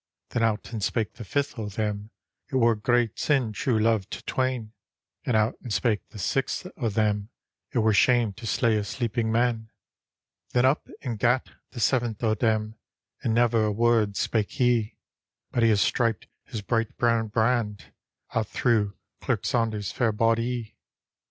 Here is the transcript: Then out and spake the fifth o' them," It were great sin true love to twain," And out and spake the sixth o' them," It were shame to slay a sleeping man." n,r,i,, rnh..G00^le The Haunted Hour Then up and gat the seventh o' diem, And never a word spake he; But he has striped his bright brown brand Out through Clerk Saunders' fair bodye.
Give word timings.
Then 0.29 0.41
out 0.41 0.73
and 0.73 0.81
spake 0.83 1.13
the 1.13 1.23
fifth 1.23 1.59
o' 1.59 1.67
them," 1.69 2.09
It 2.51 2.55
were 2.55 2.73
great 2.75 3.19
sin 3.19 3.53
true 3.53 3.77
love 3.77 4.09
to 4.09 4.23
twain," 4.23 4.73
And 5.27 5.37
out 5.37 5.59
and 5.61 5.71
spake 5.71 6.09
the 6.09 6.17
sixth 6.17 6.65
o' 6.75 6.89
them," 6.89 7.29
It 7.71 7.77
were 7.77 7.93
shame 7.93 8.33
to 8.33 8.47
slay 8.47 8.77
a 8.77 8.83
sleeping 8.83 9.31
man." 9.31 9.45
n,r,i,, 9.45 9.59
rnh..G00^le 9.61 9.67
The 9.83 9.89
Haunted 9.91 10.15
Hour 10.17 10.47
Then 10.53 10.65
up 10.65 10.89
and 11.03 11.19
gat 11.19 11.49
the 11.69 11.79
seventh 11.79 12.23
o' 12.23 12.33
diem, 12.33 12.75
And 13.21 13.33
never 13.35 13.63
a 13.65 13.71
word 13.71 14.17
spake 14.17 14.53
he; 14.53 14.97
But 15.51 15.61
he 15.61 15.69
has 15.69 15.81
striped 15.81 16.25
his 16.45 16.63
bright 16.63 16.97
brown 16.97 17.27
brand 17.27 17.93
Out 18.33 18.47
through 18.47 18.95
Clerk 19.21 19.45
Saunders' 19.45 19.91
fair 19.91 20.11
bodye. 20.11 20.77